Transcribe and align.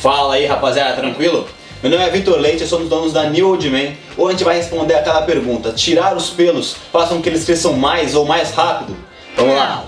Fala 0.00 0.34
aí 0.34 0.46
rapaziada, 0.46 0.94
tranquilo? 0.94 1.44
Meu 1.82 1.90
nome 1.90 2.04
é 2.04 2.08
Vitor 2.08 2.38
Leite, 2.38 2.62
eu 2.62 2.68
sou 2.68 2.78
um 2.78 2.82
dos 2.82 2.90
donos 2.90 3.12
da 3.12 3.24
New 3.24 3.48
Old 3.48 3.68
Man. 3.68 3.94
Hoje 4.16 4.28
a 4.28 4.30
gente 4.30 4.44
vai 4.44 4.56
responder 4.56 4.94
aquela 4.94 5.22
pergunta: 5.22 5.72
tirar 5.72 6.16
os 6.16 6.30
pelos 6.30 6.76
façam 6.92 7.16
com 7.16 7.22
que 7.24 7.28
eles 7.28 7.44
cresçam 7.44 7.72
mais 7.72 8.14
ou 8.14 8.24
mais 8.24 8.52
rápido? 8.52 8.96
Vamos 9.36 9.56
lá! 9.56 9.86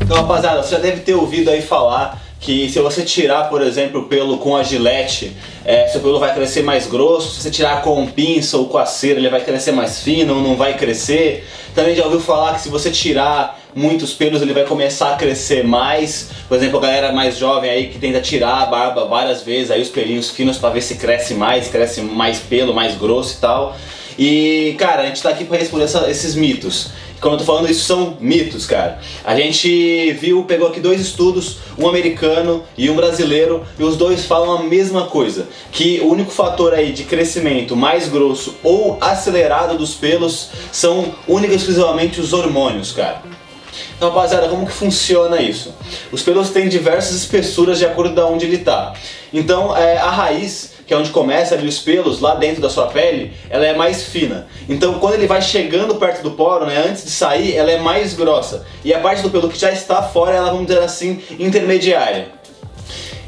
Então 0.00 0.16
rapaziada, 0.16 0.62
você 0.62 0.76
já 0.76 0.78
deve 0.78 1.00
ter 1.00 1.12
ouvido 1.12 1.50
aí 1.50 1.60
falar 1.60 2.18
que 2.46 2.70
se 2.70 2.78
você 2.78 3.02
tirar, 3.02 3.50
por 3.50 3.60
exemplo, 3.60 4.02
o 4.02 4.04
pelo 4.04 4.38
com 4.38 4.56
a 4.56 4.62
gilete, 4.62 5.36
é, 5.64 5.88
seu 5.88 6.00
pelo 6.00 6.20
vai 6.20 6.32
crescer 6.32 6.62
mais 6.62 6.86
grosso, 6.86 7.34
se 7.34 7.42
você 7.42 7.50
tirar 7.50 7.82
com 7.82 8.06
pinça 8.06 8.56
ou 8.56 8.68
com 8.68 8.78
a 8.78 8.86
cera, 8.86 9.18
ele 9.18 9.28
vai 9.28 9.40
crescer 9.40 9.72
mais 9.72 10.00
fino 10.00 10.36
ou 10.36 10.40
não 10.40 10.54
vai 10.54 10.78
crescer. 10.78 11.44
Também 11.74 11.96
já 11.96 12.04
ouviu 12.04 12.20
falar 12.20 12.54
que 12.54 12.60
se 12.60 12.68
você 12.68 12.88
tirar 12.88 13.60
muitos 13.74 14.14
pelos, 14.14 14.40
ele 14.42 14.52
vai 14.52 14.62
começar 14.62 15.14
a 15.14 15.16
crescer 15.16 15.64
mais. 15.64 16.30
Por 16.48 16.56
exemplo, 16.56 16.78
a 16.78 16.82
galera 16.82 17.12
mais 17.12 17.36
jovem 17.36 17.68
aí 17.68 17.88
que 17.88 17.98
tenta 17.98 18.20
tirar 18.20 18.62
a 18.62 18.66
barba 18.66 19.06
várias 19.06 19.42
vezes, 19.42 19.72
aí 19.72 19.82
os 19.82 19.88
pelinhos 19.88 20.30
finos 20.30 20.56
para 20.56 20.70
ver 20.70 20.82
se 20.82 20.94
cresce 20.94 21.34
mais, 21.34 21.66
cresce 21.66 22.00
mais 22.00 22.38
pelo, 22.38 22.72
mais 22.72 22.96
grosso 22.96 23.38
e 23.38 23.40
tal. 23.40 23.76
E, 24.16 24.76
cara, 24.78 25.02
a 25.02 25.06
gente 25.06 25.20
tá 25.20 25.30
aqui 25.30 25.44
para 25.44 25.58
responder 25.58 25.84
essa, 25.84 26.08
esses 26.08 26.36
mitos. 26.36 26.90
Como 27.20 27.34
eu 27.34 27.38
tô 27.38 27.44
falando, 27.44 27.70
isso 27.70 27.84
são 27.84 28.16
mitos, 28.20 28.66
cara. 28.66 28.98
A 29.24 29.34
gente 29.34 30.12
viu, 30.12 30.44
pegou 30.44 30.68
aqui 30.68 30.80
dois 30.80 31.00
estudos, 31.00 31.58
um 31.78 31.88
americano 31.88 32.62
e 32.76 32.90
um 32.90 32.96
brasileiro, 32.96 33.64
e 33.78 33.82
os 33.82 33.96
dois 33.96 34.24
falam 34.24 34.52
a 34.58 34.62
mesma 34.62 35.06
coisa, 35.06 35.48
que 35.72 36.00
o 36.00 36.08
único 36.08 36.30
fator 36.30 36.74
aí 36.74 36.92
de 36.92 37.04
crescimento 37.04 37.74
mais 37.74 38.08
grosso 38.08 38.54
ou 38.62 38.98
acelerado 39.00 39.78
dos 39.78 39.94
pelos 39.94 40.50
são 40.70 41.14
única 41.26 41.52
e 41.52 41.56
exclusivamente 41.56 42.20
os 42.20 42.32
hormônios, 42.32 42.92
cara. 42.92 43.35
Então, 43.96 44.08
rapaziada, 44.10 44.48
como 44.48 44.66
que 44.66 44.72
funciona 44.72 45.40
isso? 45.40 45.74
Os 46.12 46.22
pelos 46.22 46.50
têm 46.50 46.68
diversas 46.68 47.16
espessuras 47.16 47.78
de 47.78 47.86
acordo 47.86 48.20
com 48.20 48.34
onde 48.34 48.46
ele 48.46 48.56
está. 48.56 48.94
Então, 49.32 49.76
é, 49.76 49.98
a 49.98 50.10
raiz 50.10 50.76
que 50.86 50.94
é 50.94 50.96
onde 50.96 51.10
começa 51.10 51.54
ali 51.54 51.66
os 51.66 51.80
pelos, 51.80 52.20
lá 52.20 52.36
dentro 52.36 52.62
da 52.62 52.70
sua 52.70 52.86
pele, 52.86 53.32
ela 53.50 53.66
é 53.66 53.74
mais 53.74 54.04
fina. 54.04 54.46
Então 54.68 55.00
quando 55.00 55.14
ele 55.14 55.26
vai 55.26 55.42
chegando 55.42 55.96
perto 55.96 56.22
do 56.22 56.30
poro, 56.30 56.64
né, 56.64 56.84
antes 56.88 57.04
de 57.04 57.10
sair, 57.10 57.56
ela 57.56 57.72
é 57.72 57.78
mais 57.78 58.14
grossa. 58.14 58.64
E 58.84 58.94
a 58.94 59.00
parte 59.00 59.20
do 59.20 59.30
pelo 59.30 59.48
que 59.48 59.58
já 59.58 59.72
está 59.72 60.00
fora, 60.00 60.36
ela 60.36 60.50
vamos 60.50 60.68
dizer 60.68 60.80
assim, 60.80 61.20
intermediária. 61.40 62.28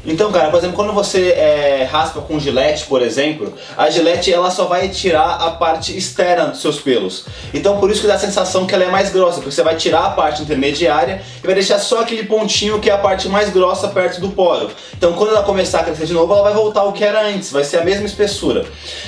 Então, 0.05 0.31
cara, 0.31 0.49
por 0.49 0.57
exemplo, 0.57 0.75
quando 0.75 0.93
você 0.93 1.31
é, 1.31 1.87
raspa 1.89 2.21
com 2.21 2.39
gilete, 2.39 2.85
por 2.85 3.01
exemplo, 3.01 3.53
a 3.77 3.89
gilete 3.89 4.33
ela 4.33 4.49
só 4.49 4.65
vai 4.65 4.87
tirar 4.87 5.35
a 5.35 5.51
parte 5.51 5.95
externa 5.97 6.47
dos 6.47 6.61
seus 6.61 6.79
pelos. 6.79 7.25
Então, 7.53 7.79
por 7.79 7.91
isso 7.91 8.01
que 8.01 8.07
dá 8.07 8.15
a 8.15 8.19
sensação 8.19 8.65
que 8.65 8.73
ela 8.73 8.85
é 8.85 8.89
mais 8.89 9.11
grossa, 9.11 9.35
porque 9.35 9.51
você 9.51 9.63
vai 9.63 9.75
tirar 9.75 10.05
a 10.05 10.09
parte 10.11 10.41
intermediária 10.41 11.21
e 11.43 11.45
vai 11.45 11.53
deixar 11.53 11.79
só 11.79 12.01
aquele 12.01 12.23
pontinho 12.23 12.79
que 12.79 12.89
é 12.89 12.93
a 12.93 12.97
parte 12.97 13.27
mais 13.27 13.49
grossa 13.49 13.89
perto 13.89 14.21
do 14.21 14.29
poro. 14.29 14.69
Então, 14.97 15.13
quando 15.13 15.31
ela 15.31 15.43
começar 15.43 15.81
a 15.81 15.83
crescer 15.83 16.05
de 16.05 16.13
novo, 16.13 16.33
ela 16.33 16.43
vai 16.43 16.53
voltar 16.53 16.81
ao 16.81 16.93
que 16.93 17.03
era 17.03 17.27
antes, 17.27 17.51
vai 17.51 17.63
ser 17.63 17.77
a 17.77 17.83
mesma 17.83 18.05
espessura. 18.05 18.65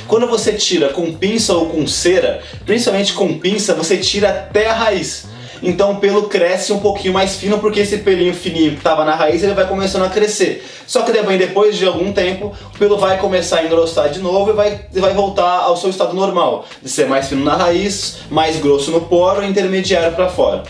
Quando 0.08 0.28
você 0.28 0.54
tira 0.54 0.90
com 0.90 1.14
pinça 1.14 1.54
ou 1.54 1.68
com 1.68 1.88
cera, 1.88 2.42
principalmente 2.66 3.14
com 3.14 3.40
pinça, 3.40 3.74
você 3.74 3.98
tira 3.98 4.30
até 4.30 4.70
a 4.70 4.74
raiz 4.74 5.31
então 5.62 5.92
o 5.92 5.96
pelo 5.98 6.24
cresce 6.24 6.74
um 6.74 6.80
pouquinho 6.80 7.14
mais 7.14 7.36
fino 7.36 7.60
porque 7.60 7.82
esse 7.82 8.00
pelinho 8.00 8.34
fininho 8.34 8.72
que 8.72 8.78
estava 8.78 9.06
na 9.06 9.16
raiz 9.16 9.44
ele 9.44 9.54
vai 9.54 9.68
começando 9.68 10.04
a 10.04 10.10
crescer. 10.10 10.66
Só 10.88 11.04
que 11.04 11.12
também 11.12 11.38
depois 11.38 11.78
de 11.78 11.86
algum 11.86 12.12
tempo 12.12 12.54
o 12.74 12.78
pelo 12.78 12.98
vai 12.98 13.18
começar 13.18 13.60
a 13.60 13.66
engrossar 13.66 14.10
de 14.10 14.20
novo 14.20 14.52
e 14.52 14.54
vai, 14.54 14.80
vai 14.94 15.14
voltar 15.14 15.62
ao 15.62 15.78
seu 15.78 15.90
estado 15.90 16.14
normal, 16.14 16.66
de 16.82 16.90
ser 16.90 17.08
mais 17.08 17.28
fino 17.28 17.44
na 17.44 17.56
raiz, 17.56 18.18
mais 18.30 18.58
grosso 18.58 18.92
no 18.92 19.02
poro 19.02 19.44
e 19.44 19.48
intermediário 19.48 20.16
para 20.16 20.30
fora. 20.30 20.64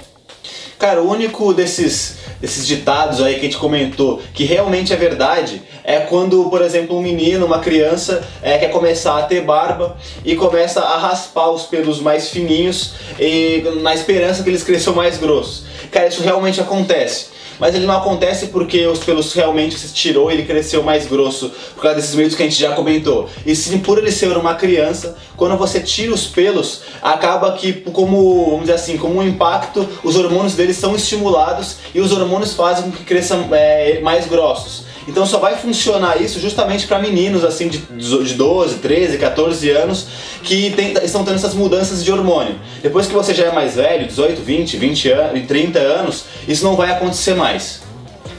Cara, 0.77 1.01
o 1.01 1.09
único 1.09 1.53
desses 1.53 2.20
desses 2.41 2.65
ditados 2.65 3.21
aí 3.21 3.35
que 3.35 3.41
a 3.41 3.43
gente 3.43 3.57
comentou, 3.57 4.21
que 4.33 4.43
realmente 4.43 4.91
é 4.91 4.95
verdade, 4.95 5.61
é 5.83 5.99
quando, 5.99 6.49
por 6.49 6.61
exemplo, 6.61 6.97
um 6.97 7.01
menino, 7.01 7.45
uma 7.45 7.59
criança, 7.59 8.27
é, 8.41 8.57
quer 8.57 8.71
começar 8.71 9.19
a 9.19 9.23
ter 9.23 9.41
barba 9.41 9.95
e 10.25 10.35
começa 10.35 10.81
a 10.81 10.97
raspar 10.97 11.51
os 11.51 11.63
pelos 11.63 11.99
mais 11.99 12.29
fininhos 12.29 12.93
e 13.19 13.63
na 13.81 13.93
esperança 13.93 14.43
que 14.43 14.49
eles 14.49 14.63
cresçam 14.63 14.93
mais 14.95 15.17
grossos. 15.17 15.63
Cara, 15.91 16.07
isso 16.07 16.23
realmente 16.23 16.59
acontece 16.59 17.27
mas 17.61 17.75
ele 17.75 17.85
não 17.85 17.95
acontece 17.95 18.47
porque 18.47 18.87
os 18.87 18.97
pelos 18.99 19.31
realmente 19.33 19.77
se 19.77 19.93
tirou 19.93 20.31
e 20.31 20.33
ele 20.33 20.45
cresceu 20.45 20.81
mais 20.81 21.05
grosso 21.05 21.51
por 21.75 21.83
causa 21.83 21.97
desses 21.97 22.15
meios 22.15 22.33
que 22.33 22.41
a 22.41 22.45
gente 22.45 22.59
já 22.59 22.73
comentou. 22.73 23.29
E 23.45 23.55
sim, 23.55 23.77
por 23.77 23.99
ele 23.99 24.11
ser 24.11 24.35
uma 24.35 24.55
criança, 24.55 25.15
quando 25.37 25.55
você 25.55 25.79
tira 25.79 26.11
os 26.11 26.25
pelos, 26.25 26.81
acaba 27.03 27.51
que, 27.51 27.73
como, 27.73 28.45
vamos 28.45 28.61
dizer 28.61 28.73
assim, 28.73 28.97
como 28.97 29.19
um 29.19 29.27
impacto, 29.27 29.87
os 30.03 30.15
hormônios 30.15 30.55
dele 30.55 30.73
são 30.73 30.95
estimulados 30.95 31.75
e 31.93 31.99
os 32.01 32.11
hormônios 32.11 32.53
fazem 32.53 32.85
com 32.85 32.97
que 32.97 33.03
cresçam 33.03 33.47
é, 33.51 33.99
mais 33.99 34.25
grossos. 34.25 34.89
Então 35.07 35.25
só 35.25 35.39
vai 35.39 35.55
funcionar 35.55 36.21
isso 36.21 36.39
justamente 36.39 36.87
para 36.87 36.99
meninos 36.99 37.43
assim 37.43 37.67
de, 37.67 37.79
de 37.79 38.33
12, 38.33 38.75
13, 38.75 39.17
14 39.17 39.69
anos 39.69 40.07
que 40.43 40.71
tem, 40.71 40.93
estão 41.03 41.23
tendo 41.23 41.35
essas 41.35 41.53
mudanças 41.53 42.03
de 42.03 42.11
hormônio. 42.11 42.55
Depois 42.81 43.07
que 43.07 43.13
você 43.13 43.33
já 43.33 43.45
é 43.45 43.51
mais 43.51 43.75
velho, 43.75 44.07
18, 44.07 44.41
20, 44.41 44.77
20 44.77 45.11
anos, 45.11 45.47
30 45.47 45.79
anos, 45.79 46.25
isso 46.47 46.63
não 46.63 46.75
vai 46.75 46.91
acontecer 46.91 47.33
mais. 47.33 47.81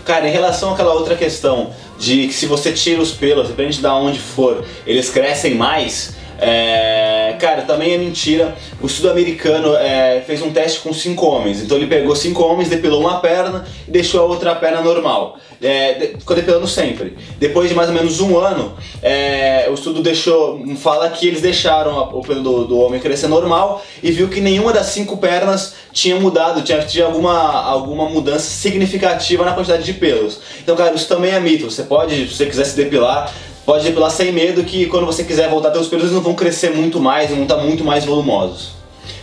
Cara, 0.05 0.28
em 0.28 0.33
relação 0.33 0.73
àquela 0.73 0.95
outra 0.95 1.15
questão 1.15 1.71
de 1.99 2.27
que 2.27 2.34
se 2.34 2.47
você 2.47 2.73
tira 2.73 3.00
os 3.00 3.12
pelos, 3.12 3.49
depende 3.49 3.79
de 3.79 3.87
onde 3.87 4.19
for, 4.19 4.65
eles 4.84 5.09
crescem 5.09 5.55
mais, 5.55 6.15
é, 6.45 7.37
cara, 7.39 7.63
também 7.63 7.93
é 7.95 7.99
mentira. 7.99 8.57
O 8.81 8.87
estudo 8.87 9.11
americano 9.11 9.77
é, 9.77 10.23
fez 10.27 10.43
um 10.43 10.51
teste 10.51 10.81
com 10.81 10.93
cinco 10.93 11.25
homens. 11.27 11.63
Então 11.63 11.77
ele 11.77 11.87
pegou 11.87 12.17
cinco 12.17 12.43
homens, 12.43 12.69
depilou 12.69 13.01
uma 13.01 13.21
perna 13.21 13.65
e 13.87 13.91
deixou 13.93 14.21
a 14.21 14.25
outra 14.25 14.53
perna 14.57 14.81
normal. 14.81 15.39
É, 15.63 16.15
ficou 16.19 16.35
depilando 16.35 16.67
sempre. 16.67 17.17
Depois 17.39 17.69
de 17.69 17.77
mais 17.77 17.89
ou 17.89 17.95
menos 17.95 18.19
um 18.19 18.37
ano, 18.37 18.75
é, 19.01 19.69
o 19.71 19.75
estudo 19.75 20.03
deixou, 20.03 20.61
fala 20.77 21.09
que 21.11 21.29
eles 21.29 21.41
deixaram 21.41 21.97
o 22.13 22.21
pelo 22.23 22.43
do, 22.43 22.65
do, 22.65 22.79
homem 22.81 22.99
crescer 22.99 23.29
normal 23.29 23.85
e 24.03 24.11
viu 24.11 24.29
que 24.29 24.41
nenhuma 24.41 24.73
das 24.73 24.87
cinco 24.87 25.19
pernas 25.19 25.75
tinha 25.93 26.19
mudado, 26.19 26.63
tinha, 26.63 26.83
tinha 26.83 27.05
alguma, 27.05 27.63
alguma 27.63 28.09
mudança 28.09 28.51
significativa 28.51 29.45
na 29.45 29.53
quantidade 29.53 29.85
de 29.85 29.93
pelos. 29.93 30.41
Então, 30.61 30.75
cara, 30.75 30.93
isso 30.93 31.07
também 31.07 31.31
é 31.31 31.39
mito. 31.39 31.71
Você 31.71 31.85
pode, 31.85 32.27
se 32.27 32.35
você 32.35 32.47
quiser 32.47 32.65
se 32.65 32.75
depilar, 32.75 33.33
pode 33.65 33.84
depilar 33.84 34.11
sem 34.11 34.33
medo 34.33 34.65
que 34.65 34.87
quando 34.87 35.06
você 35.06 35.25
quiser 35.25 35.49
voltar 35.49 35.71
teus 35.71 35.89
pelos 35.89 36.11
não 36.12 36.21
vão 36.21 36.34
crescer 36.34 36.71
muito 36.71 37.00
mais 37.00 37.31
e 37.31 37.34
vão 37.34 37.45
estar 37.45 37.56
muito 37.59 37.84
mais 37.84 38.05
volumosos. 38.05 38.81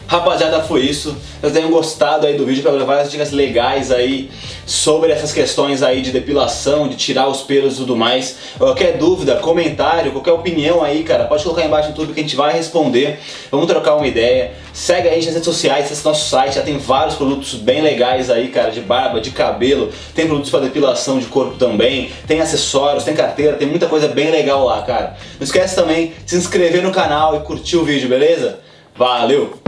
Rapaziada, 0.09 0.63
foi 0.63 0.81
isso. 0.81 1.15
Espero 1.35 1.53
tenham 1.53 1.69
gostado 1.69 2.25
aí 2.25 2.35
do 2.35 2.43
vídeo 2.43 2.63
para 2.63 2.71
levar 2.71 2.85
várias 2.85 3.11
dicas 3.11 3.29
legais 3.29 3.91
aí 3.91 4.31
sobre 4.65 5.11
essas 5.11 5.31
questões 5.31 5.83
aí 5.83 6.01
de 6.01 6.09
depilação, 6.09 6.87
de 6.87 6.95
tirar 6.95 7.27
os 7.27 7.41
pelos 7.41 7.75
e 7.75 7.77
tudo 7.77 7.95
mais. 7.95 8.35
Qualquer 8.57 8.97
dúvida, 8.97 9.35
comentário, 9.35 10.11
qualquer 10.11 10.31
opinião 10.31 10.83
aí, 10.83 11.03
cara, 11.03 11.25
pode 11.25 11.43
colocar 11.43 11.61
aí 11.61 11.67
embaixo 11.67 11.89
no 11.89 11.95
YouTube 11.95 12.15
que 12.15 12.21
a 12.21 12.23
gente 12.23 12.35
vai 12.35 12.51
responder. 12.51 13.19
Vamos 13.51 13.67
trocar 13.67 13.97
uma 13.97 14.07
ideia. 14.07 14.53
Segue 14.73 15.07
a 15.07 15.13
gente 15.13 15.27
nas 15.27 15.35
redes 15.35 15.45
sociais, 15.45 15.85
acesse 15.85 16.03
nosso 16.03 16.27
site, 16.27 16.55
já 16.55 16.63
tem 16.63 16.79
vários 16.79 17.13
produtos 17.13 17.53
bem 17.53 17.83
legais 17.83 18.31
aí, 18.31 18.47
cara, 18.47 18.71
de 18.71 18.81
barba, 18.81 19.21
de 19.21 19.29
cabelo. 19.29 19.91
Tem 20.15 20.25
produtos 20.25 20.49
para 20.49 20.61
depilação 20.61 21.19
de 21.19 21.27
corpo 21.27 21.55
também, 21.59 22.09
tem 22.25 22.41
acessórios, 22.41 23.03
tem 23.03 23.13
carteira, 23.13 23.57
tem 23.57 23.67
muita 23.67 23.85
coisa 23.85 24.07
bem 24.07 24.31
legal 24.31 24.65
lá, 24.65 24.81
cara. 24.81 25.17
Não 25.39 25.43
esquece 25.43 25.75
também 25.75 26.13
de 26.25 26.31
se 26.31 26.35
inscrever 26.35 26.81
no 26.81 26.91
canal 26.91 27.35
e 27.35 27.41
curtir 27.41 27.77
o 27.77 27.85
vídeo, 27.85 28.09
beleza? 28.09 28.57
Valeu! 28.95 29.58